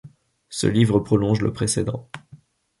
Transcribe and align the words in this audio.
Ce 0.49 0.65
livre 0.65 0.99
prolonge 0.99 1.43
le 1.43 1.53
précédent. 1.53 2.09